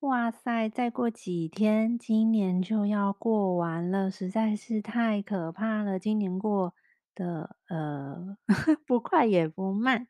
[0.00, 5.98] 哇塞，再过几天，今年就要过完了，实在是太可怕了。
[5.98, 6.72] 今年过
[7.16, 8.36] 得呃
[8.86, 10.06] 不快也不慢。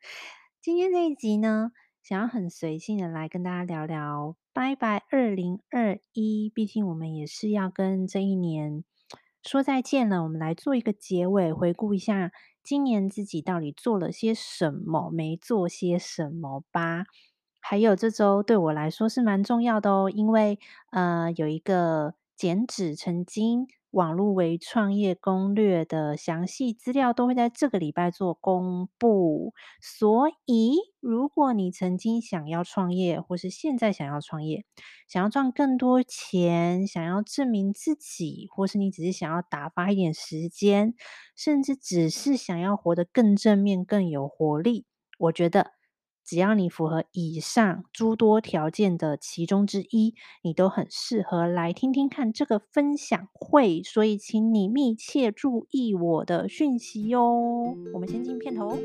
[0.61, 1.71] 今天这一集呢，
[2.03, 6.51] 想要很随性的来跟大家聊聊，拜拜二零二一。
[6.53, 8.83] 毕竟我们也是要跟这一年
[9.41, 10.21] 说再见了。
[10.21, 12.31] 我们来做一个结尾，回顾一下
[12.61, 17.05] 今年自己到底做了些什么，没做些什么吧。
[17.59, 20.59] 还有这周对我来说是蛮重要的哦，因为
[20.91, 34.63] 呃有一个减脂成金网络微创业攻略的详细资料都会在这个礼拜做公布，所以如果你曾经想要创业，或是现在想要创业，
[35.07, 40.93] 想要赚更多钱，想要证明自己，或是你只是想要打发一点时间，
[41.35, 44.85] 甚至只是想要活得更正面、更有活力，
[45.17, 45.78] 我觉得。
[46.25, 53.81] 只要你符合以上诸多条件的其中之一，你都很适合来听听看这个分享会。
[53.83, 57.75] 所以，请你密切注意我的讯息哟。
[57.93, 58.77] 我们先进片头。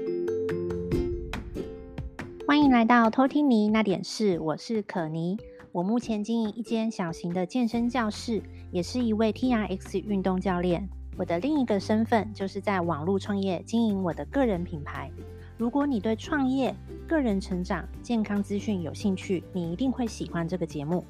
[2.47, 5.37] 欢迎来到偷听你那点事，我是可妮。
[5.73, 10.89] 我目前经营一间小型的健身教室，也是一位 TRX 运动教练。
[11.17, 15.11] 我的另一个身份就是在网络创业，经营我的个人品牌。
[15.57, 16.75] 如果你对创业、
[17.07, 21.05] 个人成长、健康资讯有兴趣，你一定会喜欢这个节目。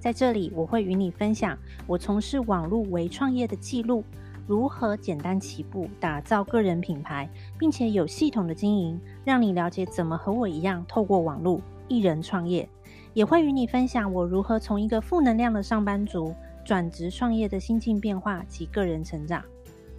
[0.00, 1.56] 在这里，我会与你分享
[1.86, 4.02] 我从事网络微创业的记录，
[4.46, 12.68] 如何简单起步打造个人品牌，并且有系统的经营，让你了解怎么和我一样透过网络一人创业。
[13.14, 16.34] 也会与你分享我如何从一个负能量的上班族
[16.64, 19.42] 转职创业的心境变化及个人成长，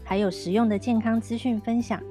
[0.04, 2.02] 还有实用的健康资讯分享。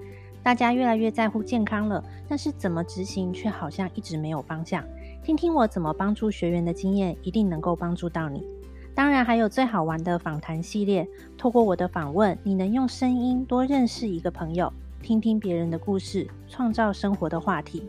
[0.47, 4.85] 大家越来越在乎健康了，但是怎么执行却好像一直没有方向。
[5.21, 8.47] 听听我怎么帮助学员的经验，一定能够帮助到你。
[8.95, 11.05] 当然还有最好玩的访谈系列，
[11.37, 17.83] 透过我的访问，你能用声音多认识一个朋友，听听别人的故事，创造生活的话题。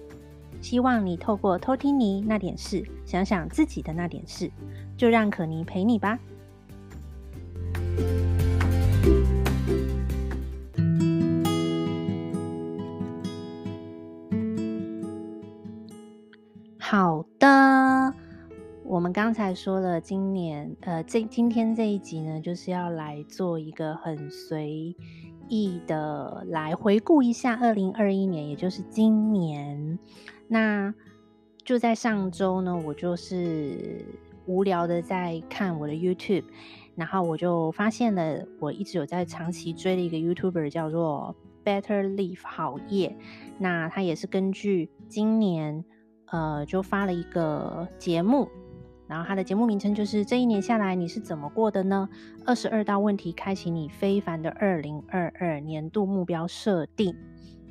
[0.59, 4.49] 希望你透过偷听你那点事，想想自己的那点事，
[4.97, 6.17] 就让可妮陪你吧。
[19.27, 24.95] 刚才说了，今年呃，这今天这一集呢，就是要来做一个很随
[25.49, 29.99] 意的来回顾一下二零二一年，也就是今年。
[30.47, 30.93] 那
[31.65, 34.05] 就在上周呢，我就是
[34.45, 36.45] 无聊的在看我的 YouTube，
[36.95, 41.35] 然后我就发现了，我一直有在长期追的一个 YouTuber 叫做
[41.65, 43.13] Better Leave 好业，
[43.59, 45.83] 那他也是根据今年。
[46.29, 48.49] 呃，就发了一个节目，
[49.07, 52.09] 然后他的节目名称就是这一年下来你是怎么过的呢？
[52.45, 57.15] 二十二道问题，开启你非凡的二零二二年度目标设定。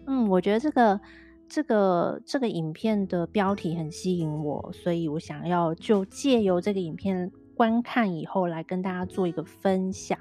[0.07, 1.01] 嗯，我觉得这个
[1.49, 10.19] 这个这个影片的标题很吸引我，所以我想要就借由这个影片观看以后来跟大家做一个分享。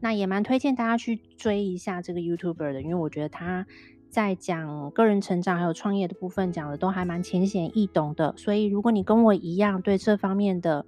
[0.00, 3.66] 那也蛮推荐大家去追一下这个 YouTuber 的，因为我觉得他。
[4.08, 8.34] 在讲个人成长还有创业的部分，讲的都还蛮浅显易懂的。
[8.36, 10.84] 所以，如果你跟我一样对这方面的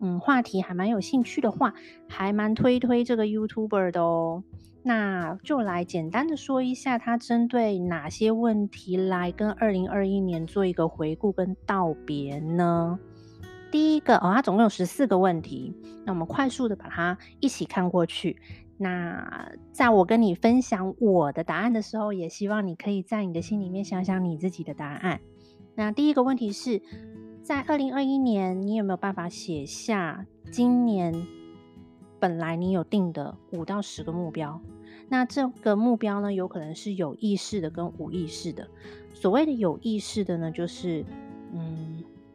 [0.00, 1.74] 嗯话题还蛮有兴趣的话，
[2.08, 4.42] 还蛮推推这个 YouTuber 的哦。
[4.82, 12.98] 那就来简单的说一下，他针对哪些问题来跟二零二一年做一个回顾跟道别呢？
[13.70, 15.72] 第一个哦，他总共有十四个问题，
[16.04, 18.36] 那我们快速的把它一起看过去。
[18.78, 25.20] 那在我跟你分享我的答案的时候，也希望你可以在你的心里面想想你自己的答案。
[25.74, 26.82] 那第一个问题是，
[27.42, 31.26] 在二零二一年，你有没有办法写下今年
[32.18, 34.60] 本来你有定的五到十个目标？
[35.08, 38.68] 那这个目标呢，有可能是有意识的跟无意识的。
[39.14, 41.04] 所谓的有意识的呢，就是
[41.52, 41.91] 嗯。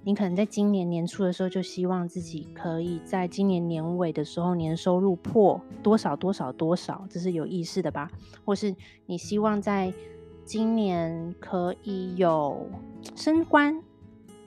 [0.08, 8.10] 你可能在今年年初的时候就希望自己可以在今年年尾的时候年收入破多少多少多少，这是有意识的吧？
[8.46, 8.74] 或是
[9.06, 9.94] 你希望在
[10.46, 12.70] 今年可以有
[13.18, 13.84] 升官，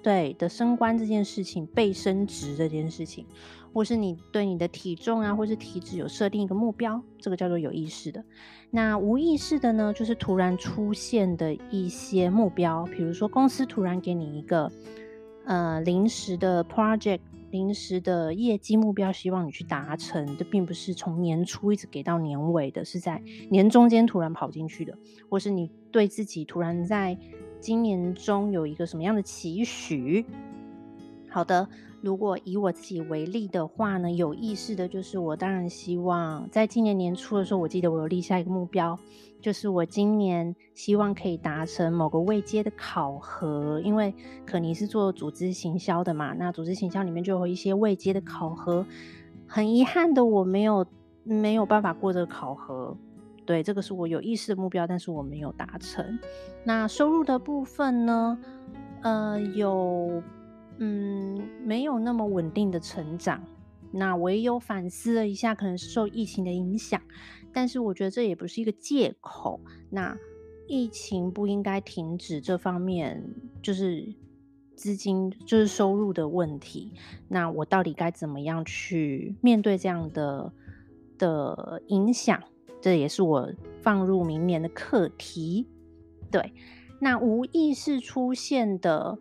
[0.02, 3.26] 对的升官这件事情，被升职这件事情，
[3.74, 8.24] 或是你对你的体重啊，或是体脂有设定一个目标，这个叫做有意识的。
[8.70, 14.72] 那无意识的呢，就是突然出现的一些目标，比如说公司突然给你一个。
[15.50, 17.18] 呃，临时的 project，
[17.50, 23.20] 临时的业绩目标，希望你去达成，这并不是从年初一直给到年尾的，是在
[23.50, 24.96] 年中间突然跑进去的，
[25.28, 27.18] 或是你对自己突然在
[27.58, 30.24] 今年中有一个什么样的期许。
[31.28, 31.68] 好的，
[32.02, 38.98] 如果以我自己为例的话呢，有意识的就是我当然希望在今年年初的时候，我记得我有立下一个目标，
[39.40, 44.14] 就是我今年希望可以达成某个位阶的考核，因为
[44.46, 48.86] 可妮是做组织行销的嘛，那组织行销里面就有一些位阶的考核，
[49.46, 50.86] 很遗憾的我没有
[51.22, 52.96] 没有办法过这个考核，
[53.44, 56.18] 对，这个是我有意识的目标，但是我没有达成。
[56.64, 58.38] 那收入的部分呢，
[59.02, 60.22] 呃，有。
[60.82, 63.44] 嗯，没有那么稳定的成长。
[63.92, 67.00] 那我也有反思了一下，可能是受疫情的影响，
[67.52, 69.60] 但是我觉得这也不是一个借口。
[69.90, 70.16] 那
[70.66, 73.22] 疫情不应该停止这方面，
[73.60, 74.14] 就是
[74.74, 76.92] 资金，就是收入的问题。
[77.28, 80.52] 那我到底该怎么样去面对这样的
[81.18, 82.42] 的影响？
[82.80, 83.52] 这也是我
[83.82, 85.66] 放入明年的课题。
[86.30, 86.54] 对，
[87.00, 89.18] 那无意识出现的。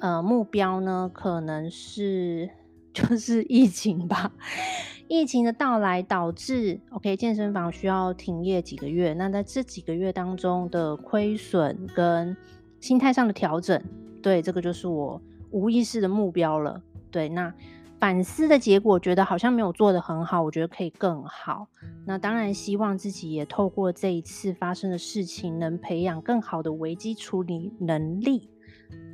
[0.00, 2.48] 呃，目标呢，可能是
[2.92, 4.32] 就是疫情吧。
[5.08, 9.14] 疫情的到来导致，OK，健身房需要停业几个月。
[9.14, 12.36] 那在这几个月当中的亏损跟
[12.78, 13.82] 心态上的调整，
[14.22, 16.82] 对，这个就是我无意识的目标了。
[17.10, 17.52] 对，那
[17.98, 21.66] 反思的结果，觉得好像没有做得很好，我觉得可以更好。
[22.04, 28.50] 那当然希望自己也透过这一次发生的事情，能培养更好的危机处理能力。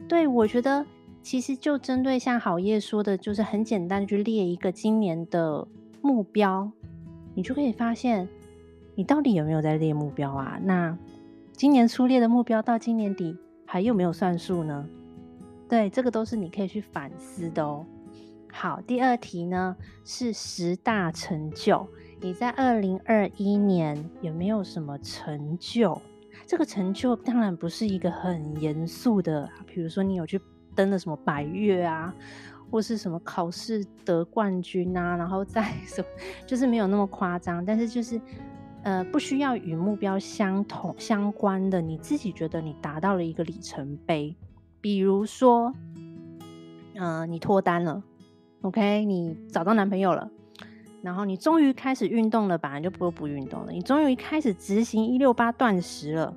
[0.06, 0.84] 对，我觉得
[1.22, 5.66] 其实就针对像好叶说的，就是很简单，去列一个今年的
[6.02, 6.70] 目标，
[7.34, 8.28] 你就可以发现
[8.94, 10.58] 你到底有没有在列目标啊？
[10.62, 10.96] 那
[11.52, 13.36] 今年初列的目标到今年底
[13.66, 14.86] 还有没有算数呢？
[15.68, 17.86] 对，这个都是你可以去反思的哦。
[18.52, 19.74] 好，第二题呢
[20.04, 21.88] 是十大成就，
[22.20, 26.00] 你在二零二一年有没有什么成就？
[26.54, 30.40] 这个成就当然不是一个很严肃的，比如说你有去
[30.72, 32.14] 登了什么百岳啊，
[32.70, 36.06] 或是什么考试得冠军啊，然后再 什么，
[36.46, 37.64] 就是没有那么夸张。
[37.64, 38.20] 但是就是
[38.84, 44.36] 呃，不需要与目标相同相关的，你自己觉得你达到了一个里程碑，
[44.80, 45.74] 比如说，
[46.94, 48.00] 嗯、你脱单了
[48.60, 50.30] ，OK，你找到男朋友了。
[51.04, 53.72] 然后你终于开始运动了，本来就不不运动了。
[53.72, 56.34] 你终于开始执行一六八断食了，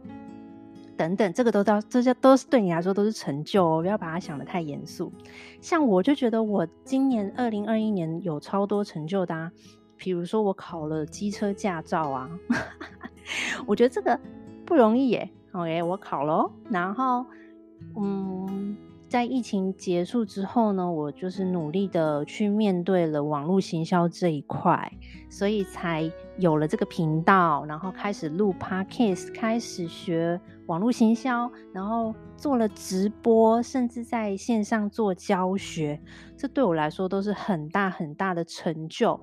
[0.98, 5.10] 等等，这个都到这些都是对你来说都是成就哦，不要把它想得太严肃。
[5.62, 9.50] 像我就觉得我今年二零二一年有超多成就的啊，
[9.96, 12.30] 比如说我考了机车驾照啊，
[13.66, 14.20] 我觉得这个
[14.66, 15.30] 不容易耶。
[15.54, 17.26] OK，我考了，然后
[17.96, 18.76] 嗯。
[19.10, 24.92] 在疫情结束之后呢，我就是努力的去面对了网络行销这一块，
[25.30, 36.00] 所以才有了这个频道，然后开始录 Podcast，开始学网络行销，然后做了直播，甚至在线上做教学，
[36.36, 39.20] 这对我来说都是很大很大的成就，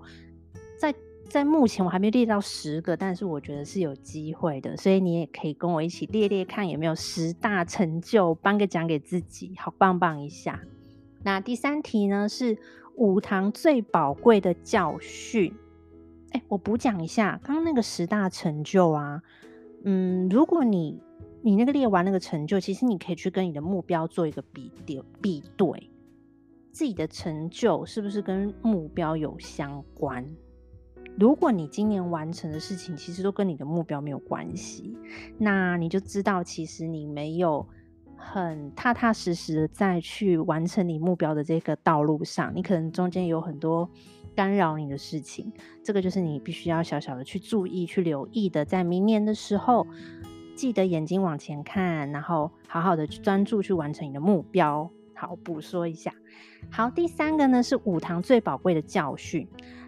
[0.80, 0.94] 在。
[1.34, 10.60] 在目前我还没列到十个，但是我觉得是有机会的，所以你也可以跟我一起列列看有没有十大成就，颁个奖给自己，好棒棒一下。
[11.24, 12.56] 那第三题呢是
[12.94, 15.52] 五堂最宝贵的教训。
[16.30, 19.20] 哎，我补讲一下，刚刚那个十大成就啊，
[19.82, 21.02] 嗯，如果你
[21.42, 25.90] 你那个列完那个成就，其实你可以去跟你的目标做一个比对，比对
[26.70, 30.24] 自己的成就是不是跟目标有相关。
[31.16, 34.96] 如果你今年完成的事情其实都跟你的目标没有关系，
[35.38, 37.66] 那你就知道其实你没有
[38.16, 43.88] 很踏踏实实的在去完成你目标的这个道路上，你可能中间有很多
[44.34, 45.52] 干扰你的事情，
[45.84, 48.64] 这个就是你必须要小小的去注意、去留意的。
[48.64, 49.86] 在明年的时候，
[50.56, 54.90] 记得眼睛往前看，然后好好的去专注去完成你的目标。
[55.14, 56.12] 好，补说一下。
[56.70, 59.46] 好，第三个呢是五堂最宝贵的教训。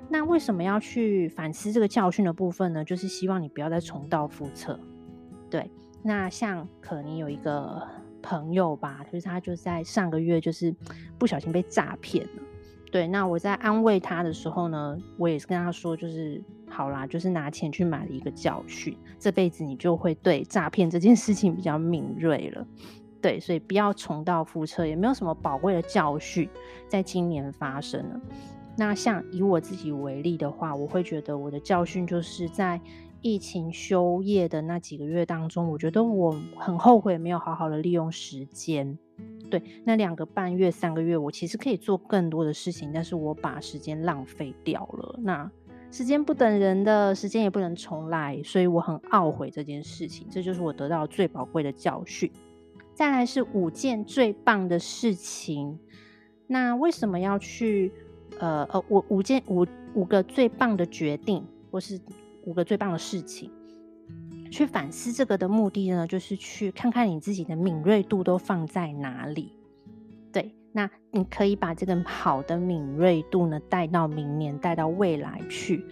[0.08, 2.84] 那为什么要去反思这个教训的部分呢？
[2.84, 4.78] 就是希望你不要再重蹈覆辙。
[5.50, 5.70] 对，
[6.02, 7.82] 那像可能有一个
[8.22, 10.74] 朋友吧，就是他就在上个月就是
[11.18, 12.42] 不小心被诈骗了。
[12.92, 22.66] 对，那我在安慰他的时候呢，我也是跟他说，就是好啦，就是拿钱去买了一个教训，这辈子你就会对诈骗这件事情比较敏锐了。
[23.20, 26.48] 对，所以不要重蹈覆辙，也没有什么宝贵的教训
[26.88, 28.20] 在今年发生了。
[28.76, 32.80] 那像以我自己为例的话，我会觉得我的教训就是在
[33.22, 38.98] 疫情休业的那几个月当中，我觉得我很后悔没有好好的利用时间。
[39.50, 45.18] 对，那两个半月、三个月，我其实可以做更多的事情，但是我把时间浪费掉了。
[45.22, 45.50] 那
[45.90, 50.26] 时间不等人的，时间也不能重来，所以我很懊悔这件事情。
[50.28, 52.30] 这就是我得到最宝贵的教训。
[52.92, 55.78] 再来是五件最棒的事情。
[56.48, 57.92] 那为什么要去
[58.38, 62.00] 呃呃，五五件五五个最棒的决定，或是
[62.44, 63.50] 五个最棒的事情？
[64.50, 69.52] 去反思这个的目的呢，就是去看看你自己的敏锐度都放在哪里。
[70.32, 75.84] 对，那你可以把这个好的敏锐度呢带到明年，带到未来去。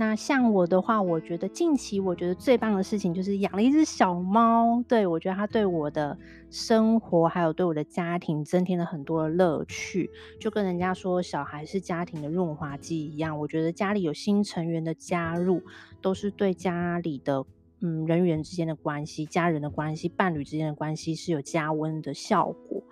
[0.00, 4.82] 那像我的话，我觉得近期我觉得最棒的事情就是养了一只小猫。
[4.88, 6.16] 对，我觉得它对我的
[6.48, 10.10] 生活还有对我的家庭增添了很多的乐趣。
[10.38, 15.62] 就跟人家说小孩是家庭的润滑剂一样，我觉得家里有新成员的加入，
[16.00, 17.44] 都是对家里的
[17.82, 22.82] 嗯人员之间的关系、家人的关系、伴侣之间的关系是有加温的效果。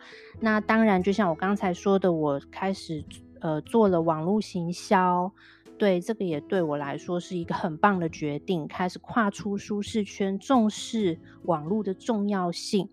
[0.40, 3.02] 那当然，就像我刚才说的，我开始
[3.40, 5.32] 呃做了网络行销。
[5.78, 12.88] 对，这个也对我来说是一个很棒的决定，开始跨出舒适圈，重视网络的重要性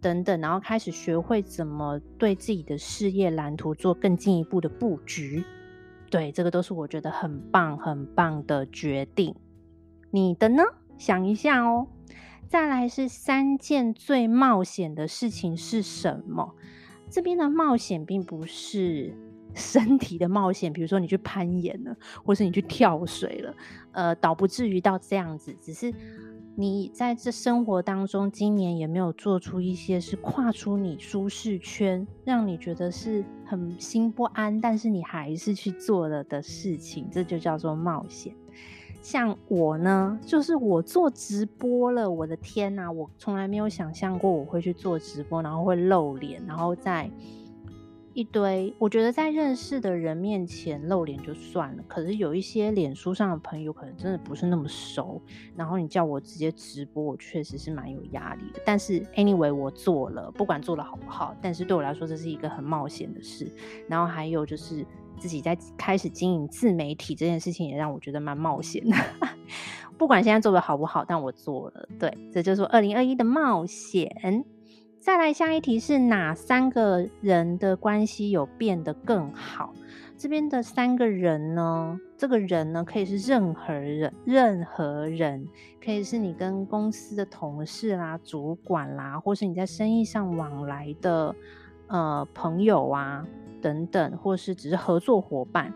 [0.00, 5.42] 等等，然后开始学会怎么对自己的事业蓝图做更进一步的布局。
[6.08, 9.34] 对，这个都是我觉得很棒很棒的决定。
[10.10, 10.62] 你的呢？
[10.96, 11.88] 想一下哦。
[12.48, 16.54] 再来是三件最冒险的事情是什么？
[17.10, 19.14] 这边的冒险并不是。
[19.58, 23.54] 身体的冒险，比如说你去攀岩了，或是你去跳水了，
[23.92, 25.54] 呃，倒不至于到这样子。
[25.60, 25.92] 只是
[26.56, 38.32] 你在这生活当中，今年也没有做出一些是跨出你舒适圈，让你觉得是很心不安，但是你还是去做了的事情，这就叫做冒险。
[39.00, 47.10] 像我呢，就是我做直播了，我的天呐，我从来没有想象过我会去做直播，然后会露脸，然后再。
[48.14, 55.20] 一堆，我觉得在认识的人面前露脸就算了，可是有一些脸书上的朋友可能真的不是那么熟，
[55.54, 58.60] 然后你叫我直接直播，我确实是蛮有压力的。
[58.64, 63.50] 但是 anyway，我做了，不管做的好不好，但是对我来说这是一个很冒险的事。
[63.86, 64.84] 然后还有就是
[65.16, 68.96] 自己在开始经营自媒体这件事情，也让我觉得蛮冒险的。
[69.96, 74.44] 不管现在做的好不好，但我做了，对，这就是二零二一的冒险。
[75.08, 79.72] 再来下一题是哪三个人的关系有变得更好？
[80.18, 81.98] 这边的三个人呢？
[82.18, 85.48] 这个人呢，可以是任何人，任何人
[85.82, 91.34] 可以是你跟公司的同事啦、主管啦，或是你在生意上往来的
[91.86, 93.26] 呃朋友啊
[93.62, 95.72] 等等，或是只是合作伙伴。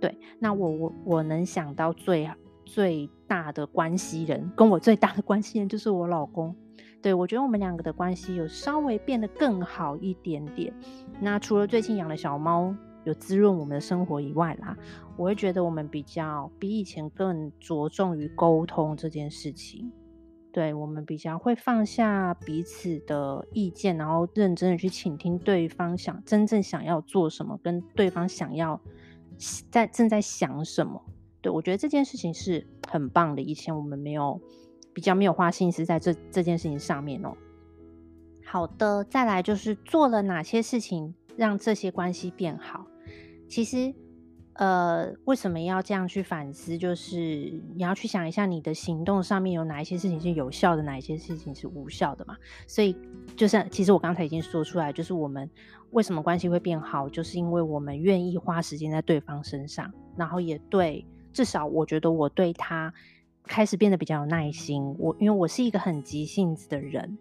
[0.00, 2.26] 对，那我我我能想到最
[2.64, 6.56] 最大的关系人，跟我最大的关系人就是我老公。
[7.02, 10.72] 对，我觉得我们两个的关系有稍微变得更好一点点。
[11.20, 14.76] 那除了最近养了小猫，有滋润我们的生活以外啦，
[15.16, 19.90] 我会觉得我们比较比以前更着重于沟通这件事情。
[20.52, 28.80] 对，我们比较会放下彼此的意见，然后认真的去倾听对方想真正想要做什么，跟对方想要
[29.70, 31.02] 在正在想什么。
[31.40, 33.42] 对，我觉得这件事情是很棒的。
[33.42, 34.40] 以前我们没有。
[34.92, 37.36] 比较没有花心思在这这件事情上面哦。
[38.44, 42.86] 好的，再来就是做了哪些事情让这些关系变好。
[43.48, 43.94] 其实，
[44.54, 46.76] 呃，为什么要这样去反思？
[46.76, 47.16] 就是
[47.74, 52.36] 你要去想一下，你的行动上面有哪一些事情是有效的，哪一些事情是无效的嘛。
[52.66, 52.94] 所以，
[53.36, 55.48] 就是其实我刚才已经说出来，就是我们
[55.92, 62.92] 为什么关系会变好，就是因为我们愿意花时间在对方身上，然后也对，至少我觉得我对他。
[63.44, 67.18] 开始变得比较有耐心，我因为我是一个很急性子的人，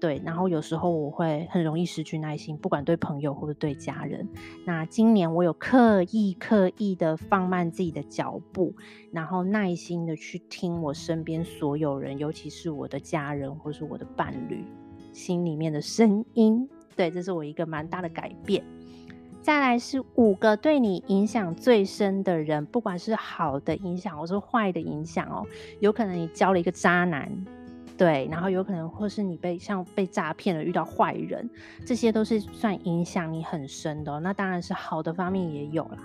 [0.00, 4.26] 对，然后有时候我会很容易失去耐心，不管对朋友或者对家人。
[4.64, 8.74] 那今年我有刻意刻意的放慢自己的脚步，
[9.12, 14.64] 然后耐心的去听我身边所有人，尤其是我的家人或是我的伴侣
[15.12, 16.68] 心里面的声音。
[16.96, 18.64] 对，这是我一个蛮大的改变。
[19.48, 25.42] 再来是五个对你影响最深的人，不管是好的影响或是坏的影响哦，
[25.80, 27.32] 有可能你交了一个渣男，
[27.96, 31.48] 对，然后有可能或是你被像被诈骗了，遇到坏人，
[31.86, 34.20] 这些都是算影响你很深的。
[34.20, 35.96] 那当然是好的方面也有啦。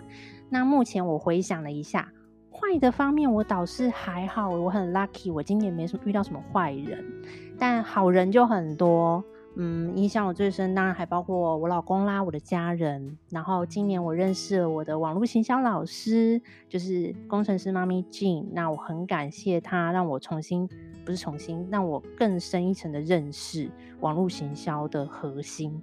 [0.47, 2.09] 那目前我回想了一下，
[2.49, 7.03] 坏的方面我倒是还好，我很 lucky，我今年没什么遇到什么坏人，
[7.59, 9.21] 但好人就很多。
[9.55, 13.17] 嗯，影响我最深，当然还包括我老公啦，我的家人。
[13.29, 18.43] 然后今年我认识了我的网络行销老师，就是工程师妈咪 j。
[18.51, 20.67] 那我很感谢他，让我重新，
[21.05, 23.69] 不是重新，让我更深一层的认识
[23.99, 25.79] 网络行销的核心。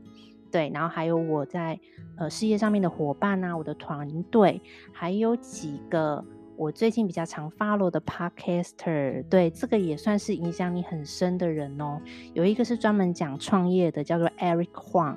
[0.51, 1.79] 对，然后还有我在
[2.17, 4.61] 呃事业上面的伙伴啊，我的团队，
[4.93, 6.25] 还有几个。
[6.61, 11.99] 我最近比较常 follow 的 podcaster，对，这个也算是影响你很深的人哦。
[12.35, 15.17] 有一个是专门讲创业的，叫做 Eric Huang，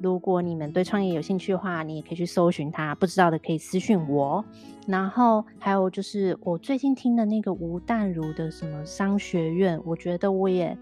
[0.00, 2.96] 如果你们对创业有兴趣的话，你也可以去搜寻他。
[2.96, 4.44] 不知道的可以私讯我。
[4.88, 10.76] 然后还有就是我最近听的那个吴淡如的什么商学院，我觉得我也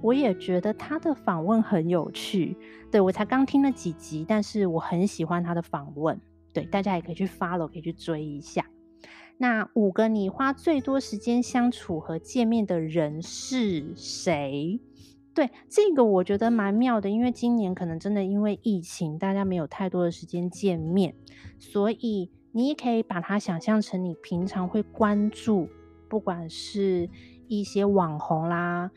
[0.00, 2.56] 我也觉得他的访问很有趣。
[2.90, 6.18] 对，我才刚听了几集，但是我很喜欢他的访问。
[6.54, 8.64] 对，大家也可以去 follow，可以去追一下。
[9.42, 14.78] 那五个你花最多时间相处和见面的人是谁？
[15.32, 21.14] 对，这个我觉得蛮妙的，因为今年可能真的因为疫情，大家没有太多的时间见面，
[21.58, 25.70] 所以你也可以把它想象成你平常会关注，
[26.06, 27.08] 不管是
[27.48, 28.90] 一些网红啦，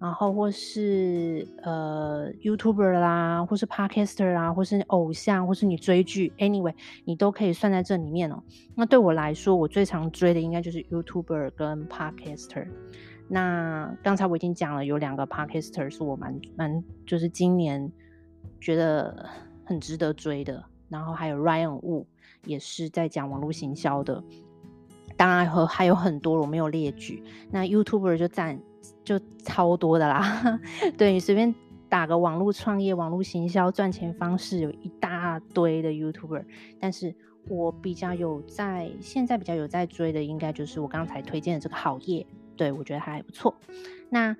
[0.00, 8.42] 然后或是呃 YouTuber 啦，或是 Podcaster 啦，或是偶像，或是你追剧，Anyway，你都可以算在这里面哦。
[8.74, 12.66] 那对我来说，我最常追的应该就是 YouTuber 跟 Podcaster。
[13.28, 17.92] 那刚才我已经讲了，有两个 Podcaster 是我蛮蛮就是今年
[18.58, 19.28] 觉得
[19.64, 22.06] 很值得追的，然后还有 Ryan Wu
[22.46, 24.24] 也是在讲网络行销的，
[25.14, 27.22] 当然和还有很多我没有列举。
[27.50, 28.58] 那 YouTuber 就占
[29.10, 30.60] 就超多的啦，
[30.96, 31.52] 对，你随便
[31.88, 36.44] 打个网络创业、网络行销赚钱方式，有一大堆的 YouTuber，
[36.78, 37.12] 但是
[37.48, 42.24] 我比较有在现在比较有在追的，应该就是我刚才推荐的这个好业。
[42.56, 43.52] 对，我觉得还不错。
[44.10, 44.36] 那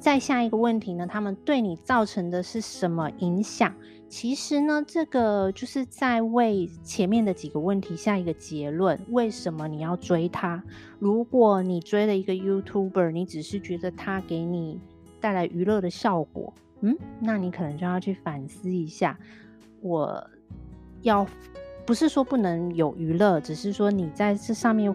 [0.00, 1.06] 再下一个问题呢？
[1.06, 3.72] 他们对你造成的是什么影响？
[4.08, 8.98] 其实呢，这个就是在为前面的几个问题下一个结论。
[9.10, 10.64] 为什么你要追他？
[10.98, 14.80] 如果你追了一个 YouTuber，你只是觉得他给你
[15.20, 19.18] 带来娱乐的效果，嗯，那你可能就要去反思一下。
[19.82, 20.28] 我
[21.02, 21.26] 要
[21.86, 24.92] 不是说不能有娱乐，只是说你在这上面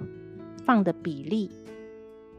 [0.66, 1.52] 放的比例。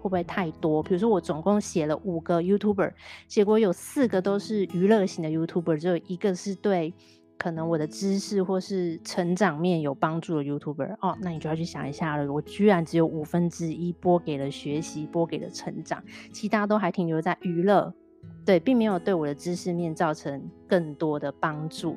[0.07, 0.81] 会不会太多？
[0.85, 2.93] 比如说，我总共写了五个 YouTuber，
[3.27, 6.95] 结果有四个都是娱乐型的 YouTuber，只有一个是对
[7.37, 10.97] 可能我的知识或是成长面有帮助的 YouTuber。
[11.01, 12.33] 哦，那你就要去想一下了。
[12.33, 16.01] 我居然只有五分之一拨给了学习，拨给了成长，
[16.33, 17.93] 其他都还停留在娱乐，
[18.45, 21.97] 对，并没有对我的知识面造成更多的帮助。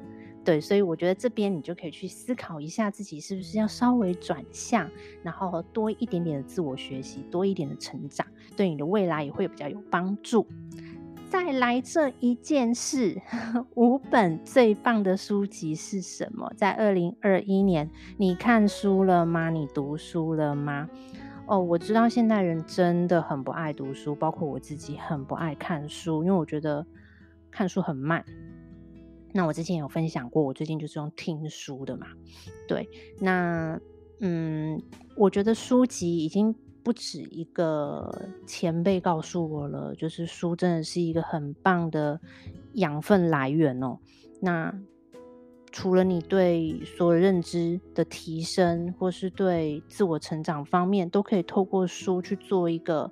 [0.50, 4.90] 对，所以我觉得这边你就可以去思考一下，自己是不是要稍微转向，
[5.22, 8.26] 然后多一点点的自我学习，多一点的成长，
[8.58, 10.48] 对你的未来也会比较有帮助。
[11.30, 13.22] 再来这一件事，
[13.76, 16.52] 五本最棒的书籍是什么？
[16.58, 19.52] 在二零二一年，你看书了吗？
[19.52, 20.90] 你读书了吗？
[21.46, 26.84] 哦，我知道现代人真的很不爱读书，包括我自己很不爱看书，因为我觉得
[27.52, 28.26] 看书很慢。
[29.32, 32.08] 那我之前有分享过，我最近就是用听书的嘛。
[32.68, 32.90] 对，
[33.20, 33.80] 那
[34.20, 34.82] 嗯，
[35.16, 42.20] 我觉得书籍已经不止一个前辈告诉我了，就是书真的是一个很棒的
[42.74, 43.98] 养分来源哦。
[44.42, 44.74] 那
[45.72, 53.12] 除了你对所有认知的提升，或是对自我成长方面，都可以透过书去做一个。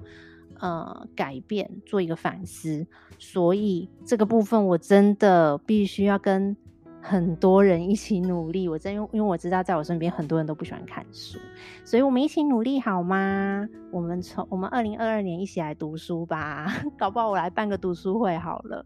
[0.60, 2.86] 呃，改变，做一个反思，
[3.20, 6.56] 所以这个部分我真的必须要跟
[7.02, 8.68] 很多人一起努力。
[8.68, 11.38] 我真因为我知道在我身边很多人都不喜欢看书，
[11.86, 13.68] 所以我们一起努力好吗？
[13.92, 16.68] 我们从我们二零二二年一起来读书吧，
[16.98, 18.86] 搞不好我来办个读书会好了。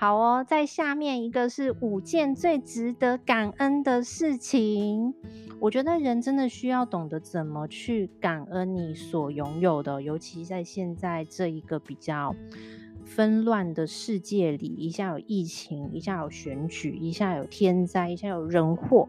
[0.00, 5.12] 好哦，在下面一个是五件最值得感恩的事情。
[5.58, 12.32] 我觉得人真的需要懂得怎么去感恩你所拥有的，尤其在现在这一个比较
[13.04, 19.08] 纷乱的世界里，一下有疫情，一下有选举，一下有天灾，一下有人祸，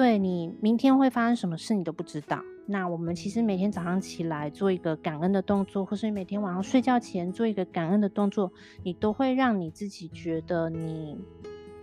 [0.00, 2.40] 对，你明天会发生什么事你都不知道。
[2.64, 8.50] 那我们其实每天早上起来做一个感恩的动作，或是每天晚上睡觉前做一个感恩的动作，
[8.82, 11.18] 你都会让你自己觉得你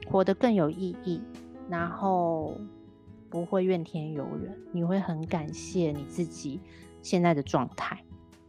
[0.08, 1.22] 活得更有意义，
[1.70, 2.60] 然后
[3.30, 6.60] 不会怨天尤人，你会很感谢你自己
[7.04, 8.00] 现在的状态。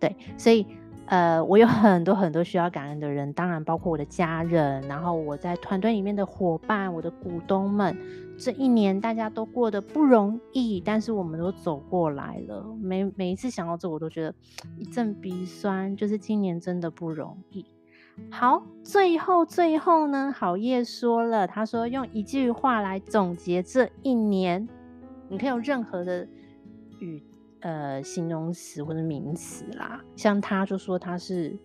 [0.01, 0.67] 对，所以
[1.05, 7.95] 呃，我有很多很多需要感恩的人，当然包括我的家人，然后我在团队里面的伙伴，我的股东们。
[8.39, 12.65] 这一年大家都过得不容易，但是我们都走过来了。
[12.81, 14.33] 每每一次想到这，我都觉得
[14.79, 15.97] 一阵鼻酸。
[15.97, 17.67] 就是今年真的不容易。
[18.31, 24.69] 好，最后最后呢，好叶说了，他说用一句话来总结这一年，
[25.29, 26.29] 你可以有任何的
[27.01, 27.21] 语
[27.59, 30.01] 呃形容词或者名词啦。
[30.15, 31.59] 像他就说他是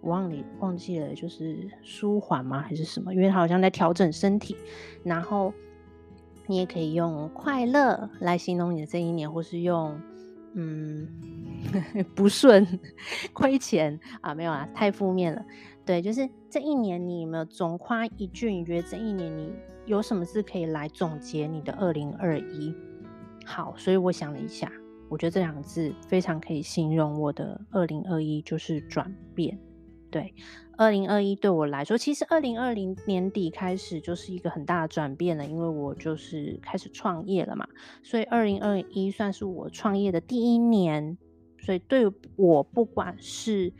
[0.00, 3.12] 我忘你忘记了，就是舒缓吗还是什么？
[3.12, 4.56] 因为他好像在调整身体，
[5.02, 5.52] 然后。
[6.50, 10.00] 你也可以用快乐来形容你的这一年，或是用
[10.54, 11.06] 嗯
[12.16, 12.66] 不顺、
[13.32, 15.40] 亏钱啊，没有啊，太负面了。
[15.86, 18.52] 对，就是这一年你有没有总夸一句？
[18.52, 19.52] 你觉得这一年你
[19.86, 22.74] 有什么事可以来总结你的二零二一？
[23.46, 24.72] 好，所以我想了一下，
[25.08, 29.56] 我觉得这两个字非常可以形容我的二零二一，就是转变。
[30.10, 30.34] 对，
[30.76, 37.68] 二零二一对我来说，其实二零二零年底开始就是一个很大的转变了，因为我就是开始创业了嘛，
[38.02, 41.16] 所以二零二一算是我创业的第一年，
[41.60, 43.72] 所以对我不管是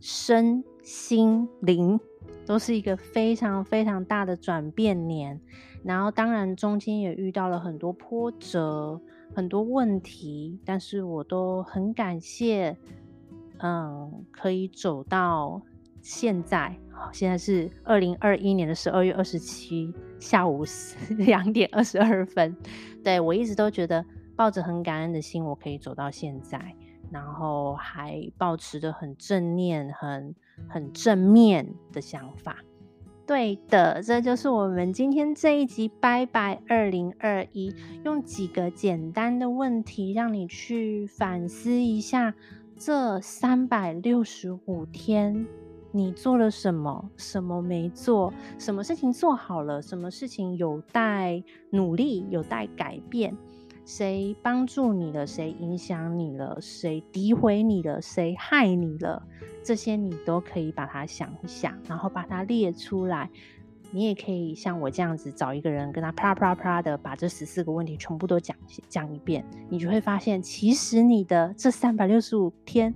[0.00, 2.00] 身心灵，
[2.44, 5.40] 都是一个非常非常大的转变年。
[5.84, 9.00] 然后当然中间也遇到了很多波折，
[9.32, 12.76] 很多问题，但是我都很感谢。
[13.60, 15.60] 嗯，可以走到
[16.08, 16.74] 现在，
[17.12, 20.64] 现在是二零二一年的十二月二十七下午
[21.18, 22.56] 两点二十二分。
[23.04, 24.02] 对，我一直都觉得
[24.34, 26.74] 抱着很感恩的心，我可以走到现在，
[27.10, 30.34] 然后还保持着很正念、很
[30.66, 32.56] 很正面的想法。
[33.26, 42.34] 对的，这就是我们今天这一集拜拜二零二一，用几个简单的问题让你去反思一下。
[42.80, 45.44] 这三百六十五天，
[45.90, 47.10] 你做了什么？
[47.16, 48.32] 什么没做？
[48.58, 49.80] 什么事情做好了？
[49.80, 52.26] 什么事情有待努力？
[52.30, 53.36] 有待改变？
[53.84, 55.26] 谁帮助你了？
[55.26, 56.58] 谁影响你了？
[56.60, 58.02] 谁诋毁你了？
[58.02, 59.22] 谁害你了？
[59.64, 63.30] 这些你都可以把它想一想，然后把它列出来。
[63.90, 68.54] 你也可以像我这样子找一个人，跟他啪啪啪的把这十四个问题全部都讲
[68.86, 72.94] 讲一遍，你就会发现，其实你的这三百六十五天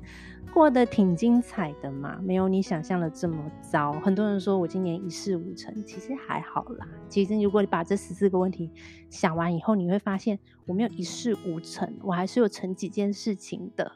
[0.52, 3.92] 过得挺精彩的嘛，没有你想象的这么糟。
[3.94, 6.86] 很多人说我今年一事无成，其实还好啦。
[7.08, 8.70] 其实如果你把这十四个问题
[9.08, 13.90] 想完以后，你会发现我没有一事无成，我还是有成几件事情的。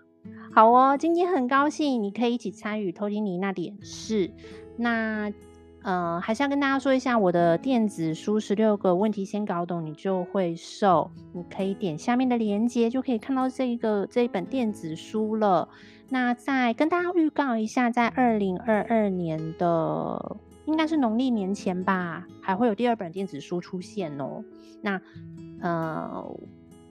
[0.52, 4.30] 好哦，今天很高兴你可以一起参与偷听你那点事。
[4.76, 5.32] 那。
[5.82, 11.08] 呃，还是要跟大家说一下，我的电子书十六个问题先搞懂，你就会瘦。
[11.32, 15.68] 你可以点下面的链接，就可以看到这一个这一本电子书了。
[16.08, 24.44] 那再跟大家预告一下，在二零二二年的应该是农历年前吧，还会有第二本电子书出现哦。
[24.82, 25.00] 那
[25.60, 26.24] 呃，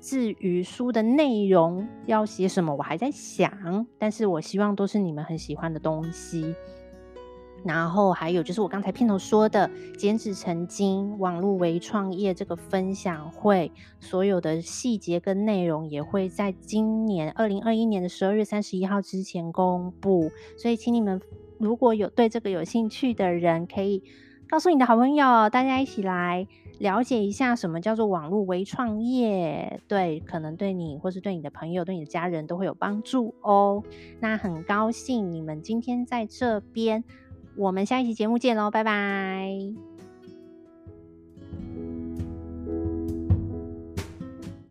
[0.01, 6.53] 至于书的内容要写什么，我还在想，但是我希望都是你们很喜欢的东西。
[7.65, 21.19] 然后还有就是我刚才片头说的减脂成金网络微创业这个分享会，所有的细节跟内容也会在今年二零二一年的十二月三十一号之前公布，所以请你们
[21.57, 24.03] 如果有对这个有兴趣的人，可以
[24.47, 26.47] 告诉你的好朋友，大家一起来
[26.77, 33.83] 了解一下什么叫做网络微创业，对，可能对你或是对你的朋友、对你的家人都会有帮助哦。
[34.19, 37.03] 那很高兴你们今天在这边。
[37.55, 39.94] 我们下一期节目见喽，拜拜。